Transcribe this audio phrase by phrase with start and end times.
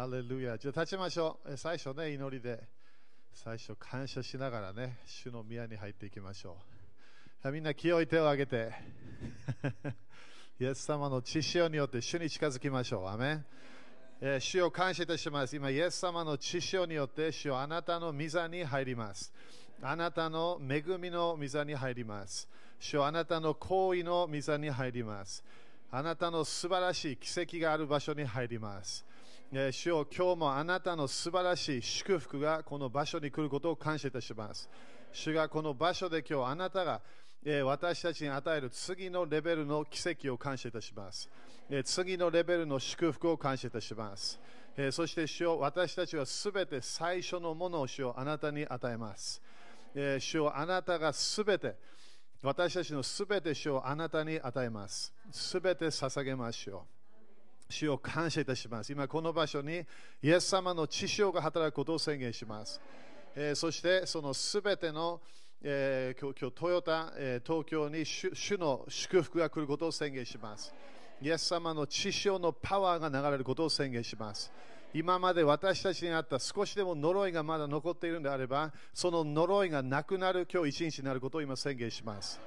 [0.00, 0.56] ハレルヤ。
[0.56, 1.58] じゃあ立ちましょう。
[1.58, 2.58] 最初ね、祈りで、
[3.34, 6.56] 最初感謝しながらね、主の宮に入っていきましょ
[7.44, 7.52] う。
[7.52, 8.72] みんな清い手を挙げて、
[10.58, 13.08] イエス様の血潮によって主に近づきましょう。
[13.08, 13.46] アメン
[14.22, 15.54] えー、主を感謝いたします。
[15.54, 19.30] 今、イエス様の血潮によって主をあなたの御座に入ります。
[19.82, 22.48] あなたの恵みの御座に入ります。
[22.78, 25.44] 主をあなたの行為の御座に入ります。
[25.90, 29.04] あなたの素晴らしい奇跡がある場所に入ります。
[29.52, 34.68] 主よ今日もあなたの素晴らしい祝福がこの場所に来ることを感謝いたします。
[35.12, 37.00] 主がこの場所で今日あなたが
[37.64, 41.28] 私たちに与える次のレベルの奇跡を感謝いたします。
[41.82, 44.38] 次のレベルの祝福を感謝いたします。
[44.92, 49.42] そして主よ私たちはすべて最初のものを主よあなたに与えます。
[50.20, 51.74] 主よあなたがすべて
[52.40, 55.12] 私たちのすべて主をあなたに与えます。
[55.32, 56.99] すべて捧げましょう。
[57.70, 58.92] 主を感謝いたします。
[58.92, 59.86] 今この場所に
[60.22, 62.80] イエス様の血潮が働くことを宣言します。
[63.34, 65.20] えー、そしてそのすべての、
[65.62, 70.74] えー、今日今日トヨタ、えー、東京に主の祝福が来ることを宣言します。
[71.22, 74.50] イエス様の血潮のパワーが流れることを宣言します。
[74.92, 82.40] 今まで私たちにあった少しでも呪いがまだ残っているのであれば、その呪いがなくなる今日一日になることを今宣言します。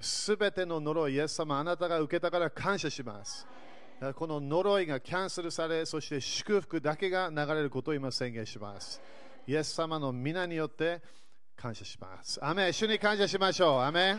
[0.00, 3.46] すべての呪い、イエス様、あなたが受けたから感謝します。
[4.14, 9.00] この呪いがキャンセルされ、そして祝福だけが流れることを今宣言します。
[9.46, 11.00] イエス様の御名によって
[11.56, 12.38] 感謝します。
[12.44, 13.80] アーメン主に感謝しましょう。
[13.80, 14.16] アーメン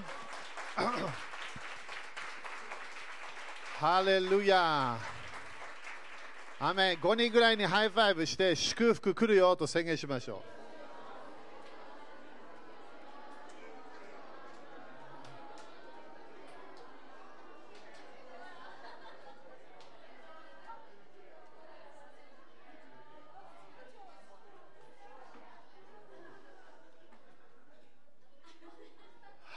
[3.78, 4.98] ハレルヤ
[6.60, 10.56] アーメン5人ぐらいに high five して祝福来るよと宣言しましょう。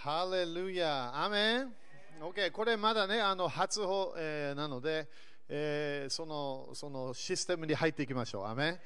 [0.09, 1.75] ハレルヤアメン
[2.21, 5.09] OK、これまだね、あの初歩、えー、なので、
[5.49, 8.47] えー、そのそのシステムに入っていきましょう。
[8.47, 8.81] アメン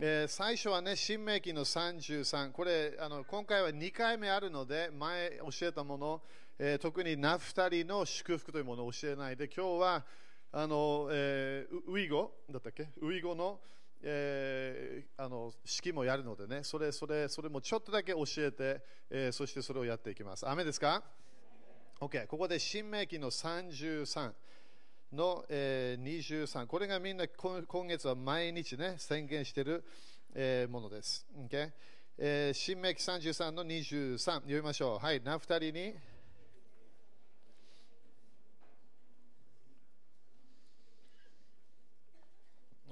[0.00, 6.22] えー、最初はね、新明記の33、これあの今回は2回目あるので、前教えたもの、
[6.58, 10.04] えー、特にナフタリの祝福というものを教えないで、今日は
[10.50, 12.88] あの、えー、ウイゴだったっけ？
[13.00, 13.60] ウイゴの、
[14.02, 18.80] えー、あの式もやるのでねそれそれそれもちょっとだけ教えて、
[19.10, 20.48] えー、そしてそれをやっていきます。
[20.48, 21.02] 雨ですか
[22.00, 24.32] ？OK ここで新明記の33
[25.12, 29.84] の、えー、23これがみんな今月は毎日ね宣言している、
[30.34, 31.70] えー、ものです、okay?
[32.18, 35.04] えー、新明記33の23読みましょう。
[35.04, 35.20] はい。
[35.24, 35.94] ナフタリに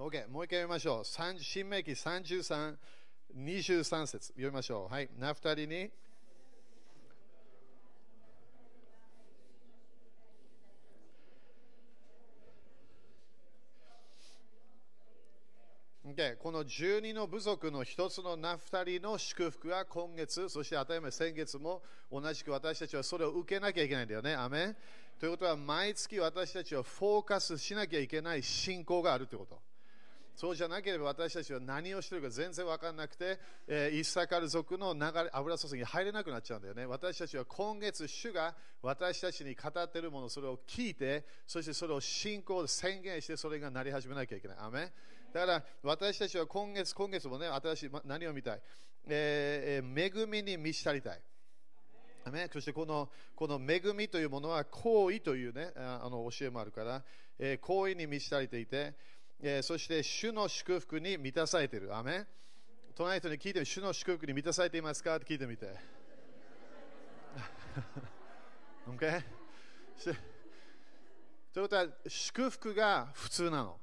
[0.03, 1.05] OK、もう一回読みましょう。
[1.05, 2.75] 新明記33、
[3.37, 4.93] 23節読みましょう。
[4.93, 5.91] はい、ナフタリに。
[16.15, 24.35] でこの12の部族の一つのナフタリの祝福が今月、そして当たり前先月も同じく私たちはそれを受けなきゃいけないんだよね。
[24.35, 24.75] アメ
[25.19, 29.70] ということは毎月私たちはフォーカスしなきゃいけない信仰があるということ。
[30.41, 36.87] そうじゃなければ私たちは何をしているか全然分からなくて、えー、イッサカル族の流れ油注ぎに入れなくなっちゃうんだよね。
[36.87, 44.57] 私たちは今月、主が私たちに語っているもの、それを聞いて、そしてそれを信仰で宣言して、それがなり始めなきゃいけない。
[44.61, 44.91] アメ
[45.35, 48.63] だから私たちは今月、今月もね、新しい、何を見たい、
[49.09, 51.21] えー、恵みに満ち足りたい。
[52.51, 57.03] そしてこのこの恵みというものは行為という、ね、あの教えもあるから、
[57.39, 58.95] えー、行為に満ち足りていて、
[59.43, 61.97] えー、そして主の祝福に満たされている。
[61.97, 62.27] アメ
[62.95, 65.17] 隣の人に聞いて主の祝福に満たされていますか？
[65.17, 65.75] って聞いてみて。
[68.87, 69.23] OK?
[71.55, 73.81] ということは、祝福が普通なの。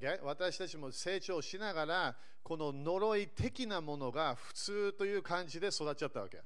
[0.00, 0.22] Okay?
[0.22, 6.40] 私たちも成長しながら、この呪い的なものが普通という感じで育っちゃったわけ。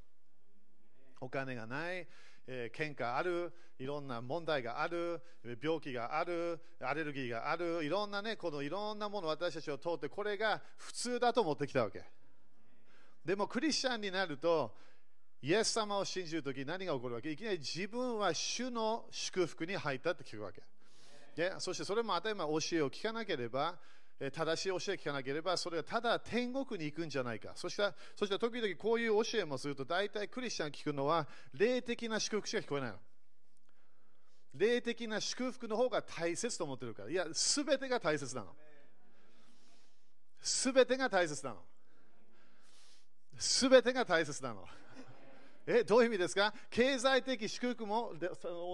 [1.20, 2.08] お金がない、
[2.46, 5.20] え、喧嘩ある、いろんな問題がある、
[5.62, 12.04] 病気がある、アレルギーがある、いろんなね、このいろんなもの私たちを通って、これが普通だと思ってきたわけ。
[13.24, 14.74] でもクリスチャンになると、
[15.40, 17.30] イエス様を信じるとき何が起こるわけ？
[17.32, 20.62] いきなり自分は主の祝福に入ったって聞くわけ。
[21.34, 23.76] でそしてそれも当たり前教えを聞かなければ、
[24.30, 27.52] 正しい教えを聞かなければ、それはただ天国に行くんじゃないか。
[27.56, 32.98] そしたら、そしたら時々こういう教えもすると、大体クリスチャン聞くのは、霊的な祝福しか聞こえないの。
[34.54, 37.10] 霊的な祝福の方が大切と思ってるから。
[37.10, 38.54] いや、すべてが大切なの。
[40.40, 41.62] すべてが大切なの。
[43.38, 44.66] すべてが大切なの。
[45.66, 46.52] え、どういう意味ですか？
[46.70, 48.12] 経済的祝福も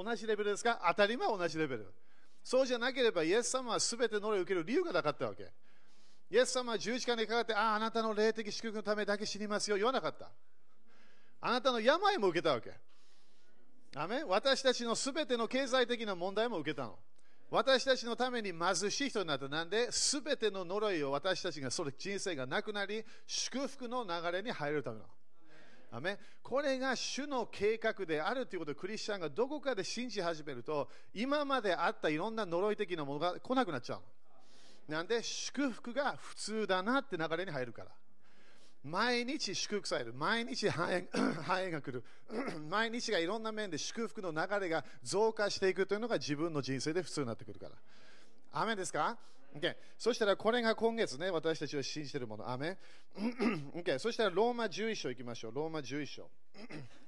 [0.05, 0.83] 同じレベルですか？
[0.89, 1.93] 当たり前同じレベル。
[2.43, 5.50] そうじゃなければ、イエス様はすべての霊を受ける理由がなかったわけ。
[6.31, 10.31] イエス様は十字架にかかって、ああ、あなたの霊的祝福のためだけ死にますよ、言わなかった。
[11.40, 12.73] あなたの病も受けたわけ。
[13.96, 16.99] アメ私たちのすべての経済的な問題も受けたの。
[17.50, 19.49] 私たちのために貧しい人になった。
[19.49, 25.05] なんで、すべての呪いを私たちがそれ人生がなくなり、祝福の流れに入るための。
[25.90, 34.00] アメこれが主の計画であるということをクリスチャンがどこかで信じ始めると、今まであったいろんな呪い的なものが来なくなっちゃう。
[34.90, 37.90] なんで、祝福が普通だなって流れに入るから。
[38.85, 40.14] 毎日祝福される。
[40.14, 41.08] 毎日繁栄
[41.73, 42.05] が来る。
[42.70, 47.73] 毎日がいろんな面で祝福の流れが増加していくというのが自分の人生で普通になってくるから。
[48.52, 49.19] アメですか？
[49.56, 52.49] Okay、そしたらこれが今月ね、私たちは信じているもの。
[52.49, 52.79] アメ
[53.75, 55.55] okay、そしたらローマ11章いきましょう。
[55.55, 56.31] ローマ11章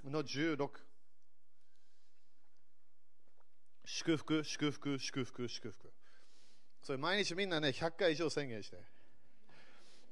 [0.05, 0.69] の16。
[3.85, 5.93] 祝福、祝福、祝福、祝福。
[6.83, 8.79] それ毎日みんなね、100回以上宣言して。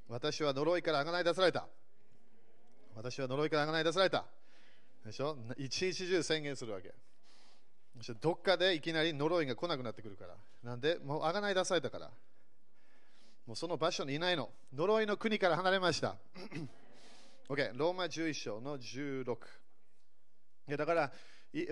[0.08, 1.66] 私は呪いからあがない出された。
[2.94, 4.26] 私は呪いからあがない出された。
[5.04, 5.36] でしょ？
[5.56, 6.92] 一日中宣言するわけ。
[8.20, 10.36] どっかでいきなり呪いが来なくなってくるから。
[10.62, 12.10] なんで、もうあがない出されたから。
[13.46, 14.50] もうその場所にいないの。
[14.74, 16.16] 呪いの国から離れました。
[17.48, 19.36] OK、ローマ11章の16。
[20.76, 21.12] だから、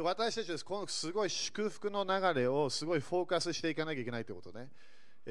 [0.02, 4.70] 私たちはこのすごい祝福の流れをすごいフォーカスしていかなきゃいけないということね。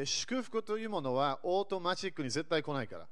[0.05, 3.07] 祝福というものはオートマチックに絶対来ないから。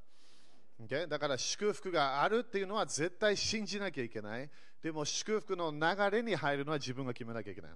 [0.87, 1.07] Okay?
[1.07, 4.49] だから祝福があるっていうのは絶対信じなきゃいけない。
[4.81, 7.71] でも祝福の流れに入るのは自分が決めなきゃいけない。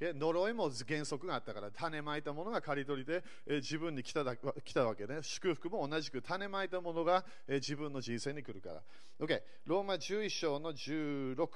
[0.00, 0.12] Okay?
[0.14, 5.18] 呪いも原則があったから、種まいたものが刈り取りで、え自分に来ただ来たわけね。
[5.22, 8.82] 祝福も同じく種まいたものが、え自分の人生に来るから。
[9.20, 9.42] Okay?
[9.64, 11.48] ローマ11章の16。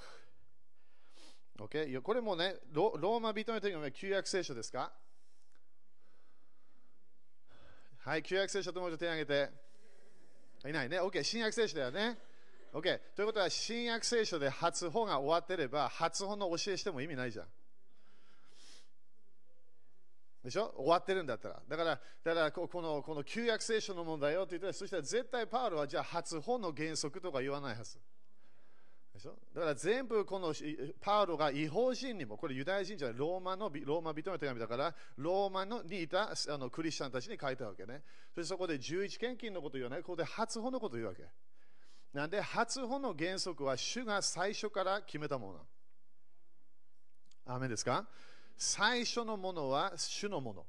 [1.61, 2.01] Okay?
[2.01, 4.93] これもねロ、ローマ人の時の旧約聖書ですか？
[8.05, 9.62] はい、旧約聖書ともう一度手を挙げて。
[10.69, 11.01] いないね。
[11.01, 12.19] OK、新約聖書だよね。
[12.73, 13.01] OK。
[13.15, 17.47] ということは、新約聖書で初本が終わってれば、初本の教えしても意味ないじゃん。
[20.45, 20.75] でしょ？
[20.77, 21.63] 終わってるんだったら。
[21.69, 27.99] だから、だからこのこの旧約聖書の問題よって言ったら、そしたら絶対パウロはじゃあ初本の原則とか言わないはず。
[29.15, 29.37] でしょ？
[29.55, 30.55] だから全部この
[31.01, 38.03] パウロが違法人にも、これユダヤ人じゃない、ローマのローマ人の手紙だから、ローマのにいたあのクリスチャンたちに書いたわけね。
[38.35, 41.25] そしてそこで11献金のこと言わない、ここで初歩のこと言うわけ。
[42.13, 45.61] なんで、初歩の原則は主が最初から決めたもの。
[47.55, 48.07] アメですか？
[48.57, 50.67] 最初のものは主のもの。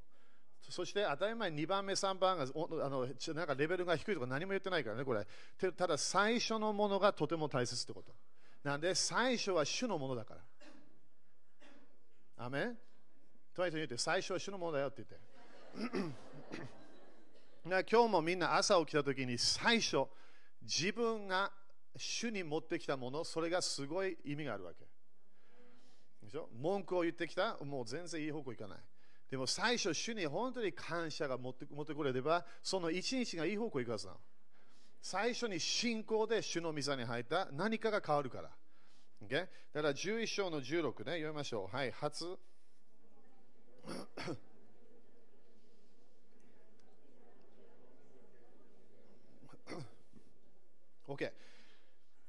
[0.70, 5.26] そして当たり前2番目、3番があのなんかレベルが低いとか何も言ってないからね、これ。
[5.72, 8.12] ただ最初のものがとても大切ってこと。
[8.64, 10.40] なんで最初は主のものだから。
[12.46, 12.78] アメン？
[13.54, 15.04] とにかく言って最初は主のものだよって
[15.76, 16.14] 言って。
[17.66, 20.06] 今日もみんな朝起きたときに最初
[20.62, 21.52] 自分が
[21.96, 24.84] 主に持ってきたものそれがすごい意味があるわけ。
[26.22, 26.48] でしょ？
[26.58, 27.58] 文句を言ってきた？
[27.62, 28.78] もう全然いい方向いかない。
[29.30, 34.18] でも最初主に本当に感謝が持って持ってくれればその一日がいい方向いくはずなの。
[35.04, 38.48] 最初に信仰で主の御座に入った何かが変わるから。
[39.26, 39.46] Okay?
[39.74, 41.76] だから11章の16ね、読みましょう。
[41.76, 42.24] はい、初。
[51.06, 51.32] OK。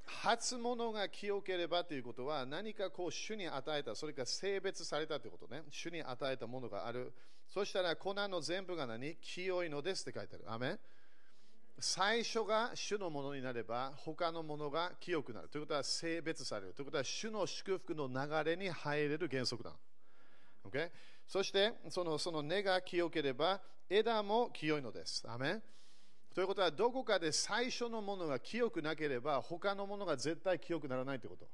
[0.05, 5.63] 初物が清ければということは何かこう主に与えた、それか性別されたということね。
[5.69, 7.13] 主に与えたものがある。
[7.47, 9.15] そしたら粉の全部が何？
[9.21, 10.51] 清いのですって書いてある。
[10.51, 10.79] アメン
[11.79, 15.49] 最初が主のものになれば他のものが清くなる。
[15.49, 16.73] ということは性別される。
[16.73, 19.73] ということは主の祝福の流れに入れる原則だ、
[20.63, 20.89] okay?
[21.27, 25.23] そしてそのその根が清ければ枝も清いのです。
[25.27, 25.61] アメ
[26.33, 31.47] ということはどこかで最初のものが清くなければ他のものが絶対清くならないということ、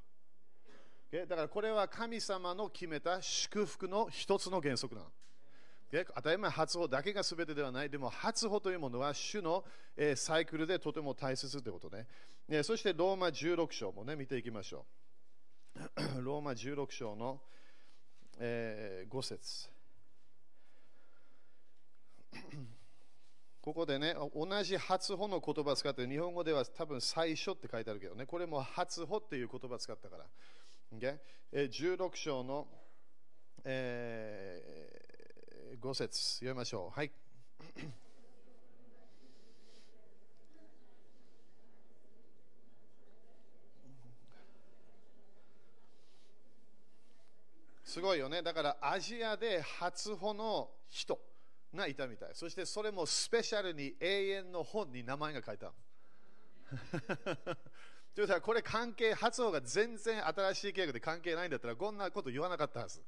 [1.11, 1.25] okay?
[1.27, 5.07] だからこれは神様の決めた祝福の一つの原則なの。
[5.91, 7.89] 当たり前初歩だけが全てではない。
[7.89, 9.65] でも初歩というものは主の、
[9.97, 12.07] えサイクルでとても大切ということね。
[12.47, 14.85] ねそしてローマ16章もね、見ていきましょ
[15.75, 16.21] う。
[16.23, 17.41] ローマ16章の、
[18.37, 19.69] えー、5節
[23.61, 30.25] ここでね、同じ初歩の言葉を使って、日本語では多分最初って書いてあるけどね、これも初歩っていう言葉を使ったから。
[30.93, 31.19] Okay?
[31.51, 32.67] 16章の
[33.63, 36.97] えー、5節読みましょう。
[36.97, 37.11] はい。
[47.83, 48.41] すごいよね。
[48.41, 51.19] だからアジアで初歩の人
[51.75, 52.29] がいたみたい。
[52.33, 55.73] そしてそれもスペシャルに永遠の本に名前が書いた。
[58.13, 63.01] ということはこれ関係、発音が全然新しい契約で関係ないんだったらこんなこと言わなかったはず。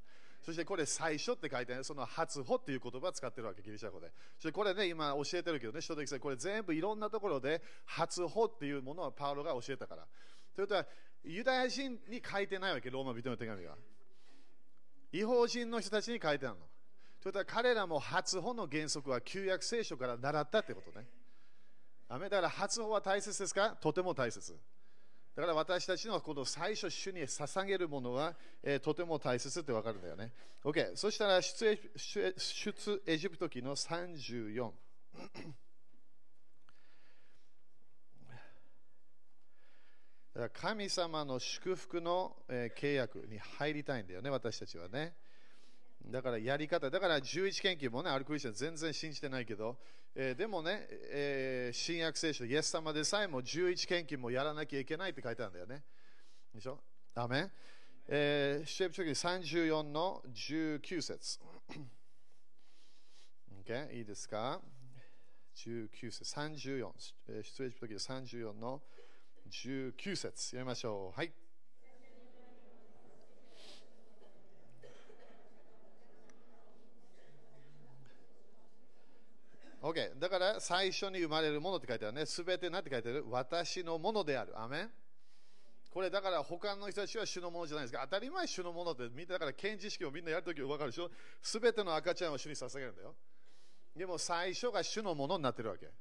[0.45, 4.11] そしてこれ最初って書いてある、その初歩っていう言葉を使ってるわけ、ギリシャ語で。
[4.35, 10.05] そしてこれね、今教えてるけどね、書的これ全部いろんなところで初歩っていうものはパウロが教えたから。
[10.53, 10.85] ということは、
[11.23, 13.77] ユダヤ人に書いてないわけ、ローマ人の手紙は。
[15.13, 16.65] 違法人の人たちに書いてあるの。
[17.21, 21.07] ということは彼らも初歩の原則は旧約聖書から習ったってことね。
[22.09, 23.77] だから初歩は大切ですか？
[23.79, 24.59] とても大切。
[25.35, 30.31] だから私たちのこの最初主に捧げるものは、えー、とても大切ってわかるんだよね。
[30.63, 30.95] OK。
[30.95, 34.71] そしたら出エ出エジプト記の34。
[40.53, 45.15] 神様の祝福の、えー、契約に入りたいんだよね、私たちはね。
[46.07, 49.77] だからやり方、だから11研究もね、アルクリスチャン全然信じてないけど、
[50.15, 55.83] えー、でもね、えー、新約聖書、イエス様でさえも11研究もやらなきゃいけないって書いてあるんだよね。
[56.53, 56.79] でしょ？
[57.15, 57.49] ダメ
[58.07, 61.39] えー、シェプチョキ34の19節。
[63.65, 63.91] okay?
[63.93, 64.61] いいですか
[65.55, 66.91] ?19 節、34、
[67.41, 68.81] 出エジプト記34の
[69.49, 71.17] 19節読みましょう。
[71.17, 71.31] はい。
[79.83, 80.17] OK。
[80.17, 82.25] だから最初に生まれるものって書いてあるね。
[82.25, 84.59] すべて何て書いてある私のものである。
[84.59, 84.89] アメン
[85.91, 88.01] これだから他の人たちは主のものじゃないですか。
[88.03, 91.11] 当たり前主のものってみんなだから検知式をみんなやるとき分かるでしょ。
[91.41, 93.13] すべての赤ちゃんを主に捧げるんだよ。
[93.95, 95.91] でも最初が主のものになってるわけ。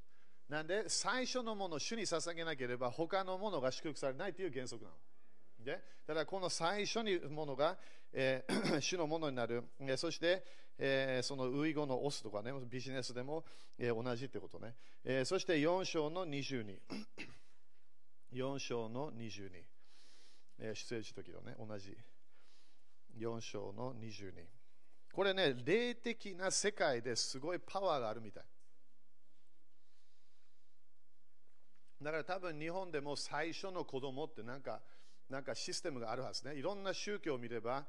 [0.49, 4.97] なんで、最初のものを主に捧げなければ、他のものが祝福されないという原則なの。
[5.59, 5.73] で
[6.07, 7.79] だからこの最初にものが、
[8.13, 10.45] えー、 主のものになる、え、そして、
[10.79, 13.45] えー、そのウイゴのオスとかね、ビジネスでも、
[13.79, 14.75] えー、同じってことね、
[15.05, 16.79] えー、そして4章の22、
[18.33, 19.51] 4章の22、
[20.59, 21.97] えー、出演時時のね、同じ
[23.19, 24.33] 4章の22。
[25.13, 28.45] これね、霊的な世界ですごいパワーがあるみたい。
[32.01, 34.81] だから多分日本でも最初の子供ってなんか
[35.29, 36.55] なんかシステムがあるはずね。
[36.55, 37.87] いろんな宗教を見れば、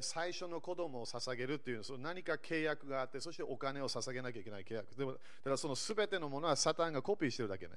[0.00, 4.94] 最初の子供を捧げるっていうその何か契約があって、そしてお金を捧げなきゃいけない契約。
[4.96, 7.72] でもだからその全てのものはサタンがコピーしてるだけね。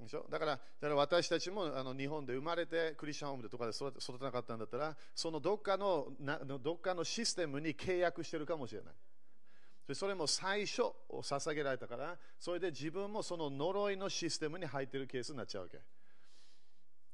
[0.00, 0.24] でしょ？
[0.30, 8.94] だからだから私たちもあの日本で生まれてクリスチャンホームでとかで育てなかったんだったらそのどっかのなどっかのシステムに契約してるかもしれない
[9.88, 9.94] で。
[9.94, 15.78] それも最初を捧げられたから、それで自分もその呪いのシステムに入ってるケースになっちゃうわけ。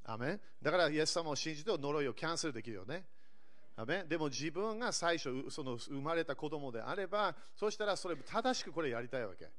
[0.06, 3.04] アメだから、イエス様を信じて呪いをキャンセルできるよね。
[4.08, 9.50] でも自分が最初その生まれた子供であれば、そしたらそれ正しくこれやりたいわけ。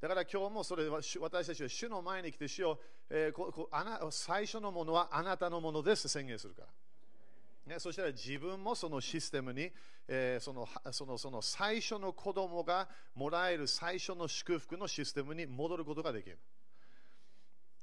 [0.00, 7.74] だから今日もそれは私たちは主の前に来て主を、えー、ここあな最初のものはあなたのものです宣言するから。
[7.74, 9.70] ね、そしたら自分もそのシステムに、
[10.08, 16.38] えー、そのそのその最初の子供がもらえる最初の祝福のシステムに戻ることができる。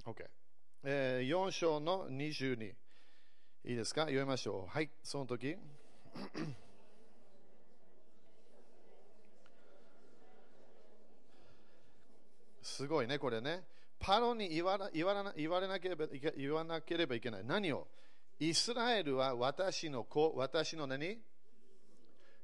[0.05, 0.27] OK。
[0.83, 2.73] えー、4章の22。
[3.65, 4.01] いいですか？
[4.03, 4.71] 読みましょう。
[4.71, 5.57] はい、その時。
[12.61, 13.63] すごいね、これね。
[13.99, 15.13] パロに言わ言わ
[15.59, 16.05] れなければ
[16.37, 17.43] 言わなければいけない。
[17.45, 17.87] 何を？
[18.39, 21.19] イスラエルは私の子、私の何？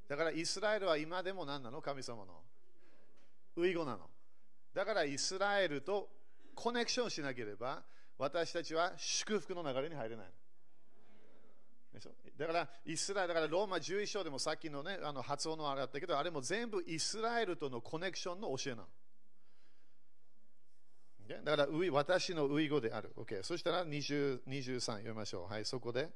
[0.10, 1.82] だからイスラエルは今でも何なの？
[1.82, 2.44] 神様の。
[3.56, 4.10] ウイゴなの。
[4.74, 6.10] だからイスラエルと
[6.54, 7.84] コネクションしなければ
[8.18, 10.26] 私たちは祝福の流れに入れない。
[12.38, 18.88] だからイスラエル、だからローマ11章でもさっきの,、ね、あの発音のあれだったけど、あれも全部イスラエルとのコネクションの教えなの。
[21.44, 23.12] だから私のウイ語である。
[23.18, 25.52] Okay、そしたら20 23読みましょう。
[25.52, 26.10] はい、そこで。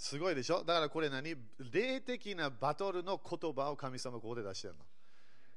[0.00, 0.64] すごいでしょ？
[0.64, 1.36] だからこれ何？
[1.72, 4.80] 霊的なバトルの言葉を神様ここで出してるの。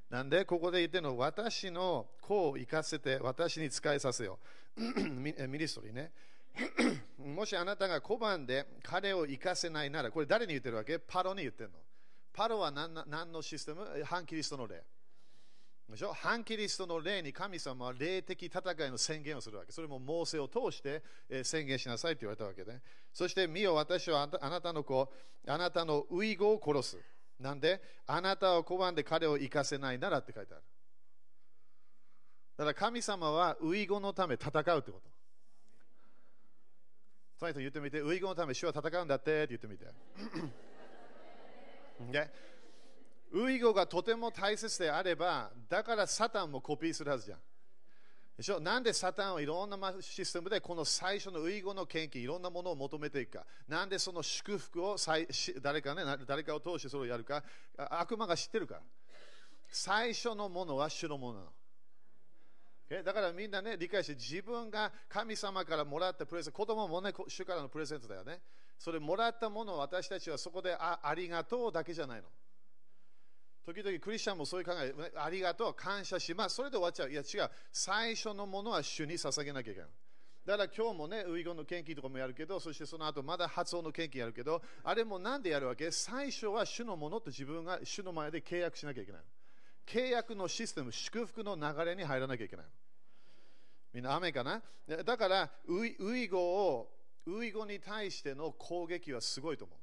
[0.10, 0.44] なんで？
[0.44, 4.40] ここで言ってるの私の子を生かせて私に使いさせよ
[4.76, 4.82] う。
[5.10, 6.12] ミニストリーね。
[7.18, 11.00] もしあなたが小判で彼を生かせないなら、これ誰に言ってるわけ？
[11.00, 11.80] パロに言ってるの。
[12.34, 14.04] パロは何何のシステム？
[14.04, 14.84] 反キリストの霊。
[15.90, 16.14] でしょ？
[16.14, 19.72] 反キリストの霊に神様は霊的戦いの宣言をするわけ。
[19.72, 21.04] それも猛省を通して
[21.44, 22.82] 宣言しなさいと言われたわけで、ね。
[23.12, 25.12] そして、見よ、私はあなたの子、
[25.48, 26.98] あなたのウイゴを殺す。
[27.40, 30.64] なんで、あなたを拒んで彼を生かせないならって書いてある。
[32.56, 35.02] だから神様はウイゴのため戦うってこと。
[37.40, 39.86] その人言ってみて、ウイゴのため主は戦うんだってって言ってみて。
[42.12, 42.32] で
[43.34, 47.40] ウイゴがとても大切であれば、だからサタンもコピーするはずじゃん。
[48.38, 48.84] でしょなん。
[48.84, 49.70] でサタンはいろん。
[49.70, 52.42] なシステムでこの最初のウイゴの献金、いろん。
[52.44, 53.46] なものを求めていくか。
[53.68, 53.90] なん。
[53.90, 54.98] でその祝福を
[55.62, 57.44] 誰か,、ね、誰かを通してそれをやるか。
[57.78, 58.82] 悪魔が知ってるから。
[59.70, 63.04] 最初のものは主のものなの。
[63.04, 63.52] だからみん。
[63.52, 68.42] なね、理解して自分が神様からもらったプレゼント、子供もね、主からのプレゼントだよね。
[68.78, 72.28] それもらったものを私たちはそこであありがとうだけじゃないの。
[73.66, 76.56] 時々クリスチャンもそういう考え、ありがとう、感謝します。
[76.56, 77.12] それで終わっちゃう。
[77.12, 77.50] いや違う。
[77.72, 79.90] 最初のものは主に捧げなきゃいけない。
[80.46, 85.90] だから今日もね、ウイゴの献金とかもやるけど、そしてその後まだ発音の献金やるけど、あれもなんでやるわけ？
[85.92, 89.22] 最初は主のものと自分が主の前で契約しなきゃいけない。
[89.86, 92.66] 契約のシステム、祝福の流れに入らなきゃいけない。
[93.94, 94.62] みんな雨かな？
[95.06, 96.92] だからウイ、ウイゴを、
[97.26, 99.78] ウイゴに対しての攻撃はすごいと思う。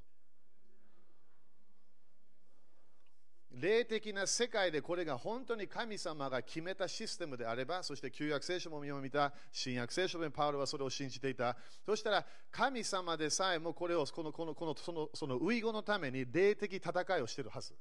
[3.52, 11.56] 霊的な世界でこれが本当に神様が決めたシステムであれば、そして旧約聖書も見た、新約聖書でパウロはそれを信じていた。
[11.84, 17.74] そしたら神様でさえもこれをこのこのこのそのそのウイゴのために霊的戦いをしているはず。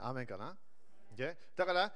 [0.00, 0.56] アメンかな、
[1.12, 1.92] o だから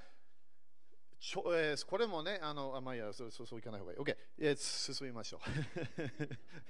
[1.20, 3.98] えー、これもね、あのあまあ、いやそうそうそういかない方がいい。
[3.98, 5.40] OK、えー、進みましょ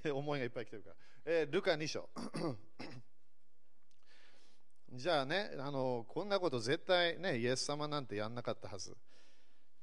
[0.03, 0.09] う。
[0.11, 0.95] 思いがいっぱい来てるから。
[1.25, 2.09] えー、ルカ2章。
[4.91, 8.97] じゃあねあの、こんなこと絶対ね、イエス様なんてやんなかったはず。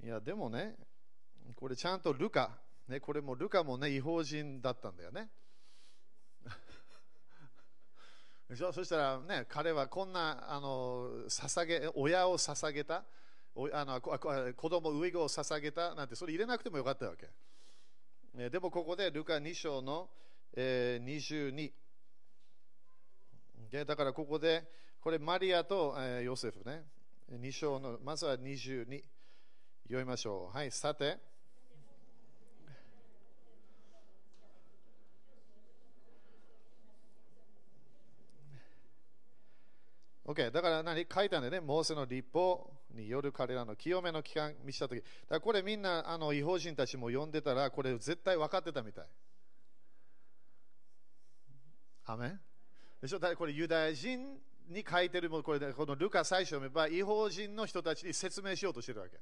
[0.02, 0.76] いや、でもね、
[1.54, 5.30] これちゃんとルカ、ね、これもルカもね、違法人だったんだよね。
[8.72, 13.04] そしたらね、彼はこんなあの捧げ親を捧げた。
[13.72, 17.28] あの子供ウイゴを捧げたなんてそれ入れなくてもよかったわけ。
[18.50, 20.10] でもここでルカ2章の、
[20.54, 21.72] えー、22。
[23.86, 24.64] だからここで、
[25.00, 26.84] これマリアと、えー、ヨセフね。
[27.32, 29.02] 2章の、まずは22。
[29.84, 30.56] 読みましょう。
[30.56, 31.18] はい、さて。
[40.26, 41.06] OK、だから何？
[41.12, 49.04] 書いたんでね、モーセの立法による彼らの清めの期間見せたとき、だからこれみんなあの違法人たちも読んでたら、これ絶対分かってたみたい。
[52.06, 52.36] アメ
[53.00, 53.18] でしょ？
[53.20, 59.12] だこれユダヤ人に書いてるもこれこのルカ最初読めば違法人の人たちに説明しようとしてるわけ。
[59.12, 59.20] だ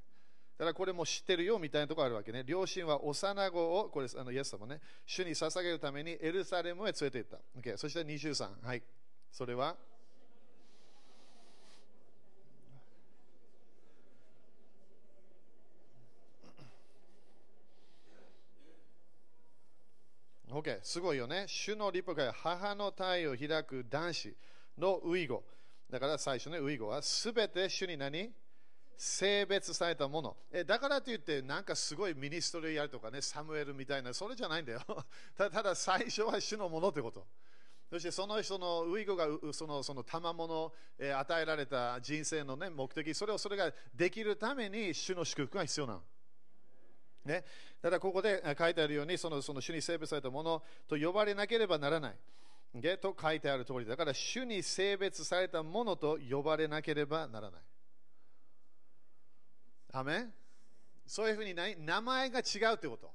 [0.58, 2.44] からこれも知ってるよみたいなところあるわけね。
[2.46, 7.38] 両親は幼子を、これあのイエス様ね、主に捧げるためにエルサレムへ連れて行った。
[7.60, 8.48] Okay、そして23。
[8.62, 8.82] はい。
[9.32, 9.76] それは
[20.54, 21.46] OK、すごいよね。
[21.48, 24.36] 主の立法が母の体を開く男子
[24.78, 25.42] のウイゴ。
[25.90, 28.30] だから最初ね、ウイゴはすべて主に何？
[28.96, 30.36] 性別されたもの。
[30.52, 34.80] えだからといって、なんかすごいミニストリーやるとかね、サムエルみたいな、それじゃないんだよ。
[35.36, 37.26] ただ最初は主のものってこと。
[37.90, 46.02] そしてその人のウイゴがそのその賜物、え与えられた人生の、ね、目的、それをそれができるために主の祝福が必要なの。
[47.24, 47.44] ね、
[47.80, 52.16] ただここで書いてあるようにそのその主に性別されたものと呼ばれなければならない。
[52.74, 57.60] ね、と書いてある通りだから主に性別されたものと呼ばれなければならない。
[59.92, 60.26] アメ
[61.06, 63.12] そういうふうに名前が違うということ。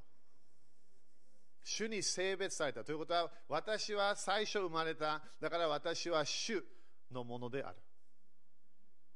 [1.61, 6.63] 主に性別されたということは私は最初生まれただから私は主
[7.11, 7.75] のものである。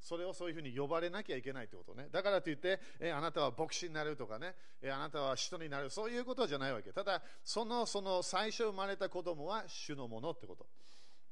[0.04, 2.10] それをそういうふうに呼ばれなきゃいけないってことね。
[2.12, 6.92] だからといって、えあなたは牧師になるとかね、えあなたは人になる、そういうことじゃないわけ。
[6.92, 10.68] ただ、そのその最初生まれた子供は主のものってこと。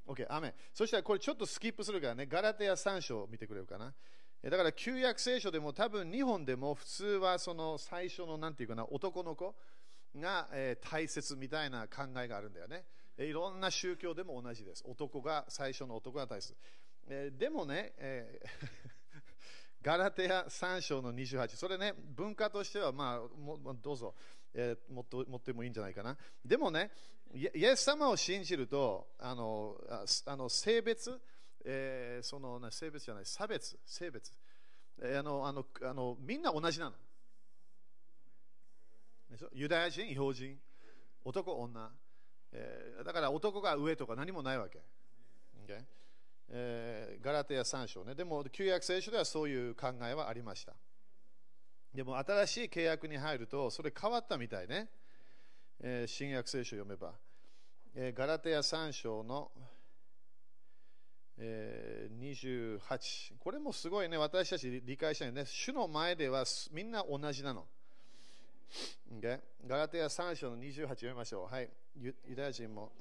[0.07, 3.93] OK、アメそしたらこれちょっとスキップするからね、ガラテヤ3章を見てくれるかな。
[4.43, 9.53] だから旧約聖書でも多分日本でも普通はその最初のなんていうかな男の子
[10.15, 12.85] が、え大切みたいな考えがあるんだよね。
[13.17, 14.83] いろんな宗教でも同じです。
[14.87, 16.55] 男が最初の男が大切。
[17.07, 18.67] えー、でもね、えー
[19.81, 24.13] ガラテヤ3章の28、それね、文化としては、まあ、もどうぞ、
[24.53, 26.15] えー、持って持ってもいいんじゃないかな。
[26.45, 26.91] でもね、
[27.33, 29.75] イエス様を信じると、あの
[30.25, 31.19] あの性別、
[31.65, 34.31] えーそのな性別じゃない、差別、性別、
[35.01, 36.95] えーあのあのあの、みんな同じなの。
[39.53, 40.59] ユダヤ人、違法人、
[41.23, 41.91] 男、女、
[42.51, 44.79] えーだから男が上とか何もないわけ。
[45.65, 45.83] Okay?
[46.53, 48.13] えーガラテヤ3章ね。
[48.13, 50.73] でも、旧約聖書ではそういう考えはありました。
[51.93, 54.89] でも、新しい契約に入ると、それ変わったみたいね。
[55.79, 57.13] えー新約聖書読めば。
[57.95, 59.51] えーガラテヤ3章の、
[61.37, 63.33] えー28。
[63.39, 65.45] これもすごいね、私たち理解したいね。
[65.45, 67.65] 主の前ではみんな同じなの。
[69.19, 69.39] Okay?
[69.67, 71.53] ガラテヤ3章の28読みましょう。
[71.53, 71.69] はい。
[71.99, 72.91] ユダヤ人も。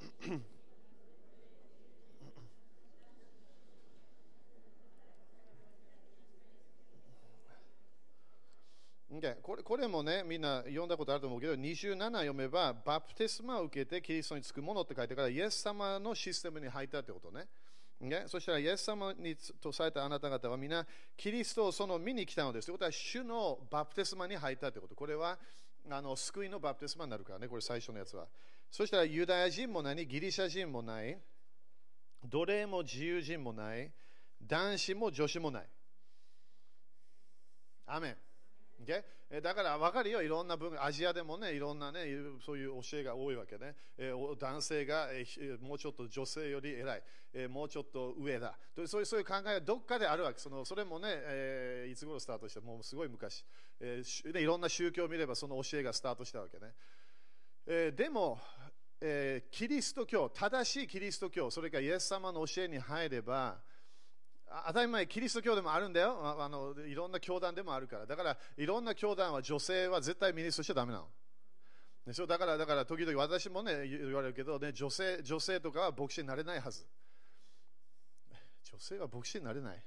[9.42, 17.48] これこれもね、みんな読んだことあると思うけど、27読めば、バプテスマを受けてキリストにつくものって書いてから、イエス様のシステムに入ったってことね。
[18.00, 22.66] ねそしたら、イエス様にとされたあなた方はみんな、キリストをその見に来たのです。
[22.66, 24.94] ということは、主のバプテスマに入ったってこと。
[24.94, 25.40] これは、
[25.90, 28.28] あの救いのバプテスマになるからね、これ最初のやつは。
[28.70, 31.18] そしたら、ユダヤ人も何、ギリシャ人もない、
[32.24, 33.90] 奴隷も自由人もない、
[34.40, 35.68] 男子も女子もない。
[37.86, 38.16] アメン。
[38.84, 39.02] Okay?
[39.42, 42.00] だから分かるよ、いろんな文化、アジアでもね、いろんなね、
[42.44, 43.76] そういう教えが多いわけね。
[43.96, 45.24] え男性が、え
[45.60, 49.06] もうちょっと女性より偉い、えもうちょっと上だとそういう。
[49.06, 50.40] そういう考えがどっかであるわけ。
[50.40, 52.60] そのそれもね、えいつ頃スタートした？
[52.60, 53.44] もうすごい昔、
[53.78, 54.40] えね。
[54.40, 56.72] いろんな宗教を見ればその教えがスタートしたわけね。
[57.66, 58.40] えでも、
[59.00, 63.62] えキリスト教、正しいキリスト教、それからイエス様の教えに入れば、
[64.66, 66.74] 当たり前、キリスト教でもあるんだよあの。
[66.86, 68.06] いろんな教団でもあるから。
[68.06, 71.08] だから、いろんな教団は女性は絶対ミニストしちゃだめなの。
[72.06, 72.26] でしょ？
[72.26, 76.84] だから、だから時々私もね、言われるけど、ね、女性女性とかは牧師になれないはず。
[78.64, 79.82] 女性は牧師になれない。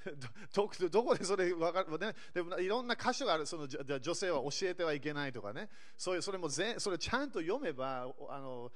[0.54, 8.72] どどこでそれ分かる、ね、でもいろんな箇所があるそのじゃ女性は教えてはいけないとかねそういうそれもぜそれちゃんと読めばあの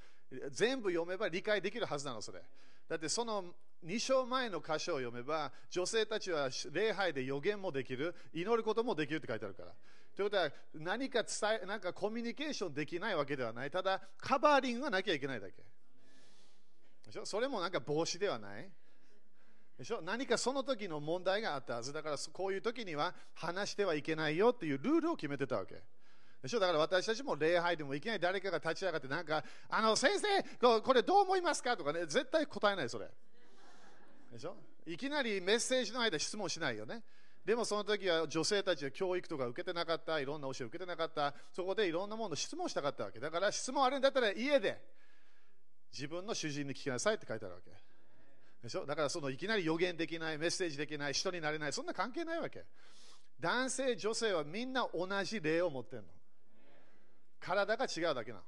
[0.50, 2.42] 全部読めば理解できるはずなのそれ
[2.88, 3.44] だってその
[3.85, 9.73] 2章前の箇所を読めば女性たちは礼拝で予言もできる祈ることもできるって書いてあるから。
[10.16, 13.70] ということは何か伝えなんかコミュニケーションできないわけではない。
[13.70, 15.55] ただカバーリングがなきゃいけないだけ。
[17.05, 17.27] でしょ？
[17.27, 18.70] それもなんか帽子ではない。
[19.77, 20.01] でしょ？
[20.03, 21.92] 何かその時の問題があったはず。
[21.92, 25.83] だからこういう時には話してはいけないよっていうルールを決めてたわけ。
[26.44, 26.61] でしょ？
[26.61, 31.74] だから私たちも礼拝でもいきなり誰かが立ち上がってなんかあの先生これどう思いますか？
[31.74, 33.09] とかね絶対答えないそれ。
[34.30, 34.54] でしょ？
[34.87, 37.02] いきなりメッセージの間質問しないよね。
[37.46, 41.33] でもその時は女性たちは教育とか受けてなかったいろんな教えを受けてなかった。
[41.50, 43.20] そこでいろんなもの質問したかったわけ。
[43.20, 44.78] だから質問あるんだったら家で
[45.90, 47.70] 自分の主人に聞きなさいって書いてあるわけ。
[48.62, 48.85] でしょ？
[48.85, 52.64] だからそのいきなり予言できない、メッセージできない、人になれない、そんな関係ないわけ。
[53.40, 56.09] 男性、女性はみんな同じ霊を持ってるの。
[57.40, 58.44] 体が違うだけなの。